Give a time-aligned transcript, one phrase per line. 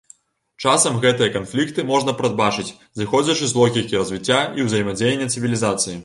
[0.69, 2.65] Часам гэтыя канфлікты можна прадбачыць
[3.01, 5.99] зыходзячы з логікі развіцця і ўзаемадзеяння цывілізацый.